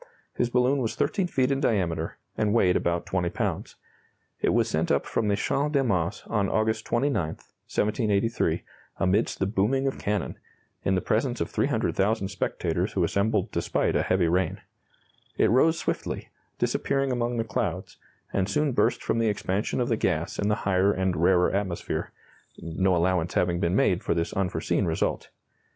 His 0.33 0.49
balloon 0.49 0.79
was 0.81 0.95
13 0.95 1.27
feet 1.27 1.51
in 1.51 1.59
diameter, 1.61 2.17
and 2.35 2.55
weighed 2.55 2.75
about 2.75 3.05
20 3.05 3.29
pounds. 3.29 3.75
It 4.41 4.49
was 4.49 4.67
sent 4.67 4.89
up 4.91 5.05
from 5.05 5.27
the 5.27 5.35
Champ 5.35 5.73
de 5.73 5.83
Mars 5.83 6.23
on 6.25 6.49
August 6.49 6.85
29, 6.87 7.13
1783, 7.27 8.63
amidst 8.97 9.37
the 9.37 9.45
booming 9.45 9.85
of 9.85 9.99
cannon, 9.99 10.39
in 10.83 10.95
the 10.95 11.01
presence 11.01 11.39
of 11.39 11.51
300,000 11.51 12.29
spectators 12.29 12.93
who 12.93 13.03
assembled 13.03 13.51
despite 13.51 13.95
a 13.95 14.01
heavy 14.01 14.27
rain. 14.27 14.61
It 15.37 15.51
rose 15.51 15.77
swiftly, 15.77 16.29
disappearing 16.57 17.11
among 17.11 17.37
the 17.37 17.43
clouds, 17.43 17.97
and 18.33 18.49
soon 18.49 18.71
burst 18.71 19.03
from 19.03 19.19
the 19.19 19.29
expansion 19.29 19.79
of 19.79 19.87
the 19.89 19.97
gas 19.97 20.39
in 20.39 20.47
the 20.47 20.55
higher 20.65 20.91
and 20.91 21.15
rarer 21.15 21.51
atmosphere 21.51 22.11
no 22.57 22.95
allowance 22.95 23.35
having 23.35 23.59
been 23.59 23.75
made 23.75 24.03
for 24.03 24.15
this 24.15 24.33
unforeseen 24.33 24.85
result. 24.85 25.29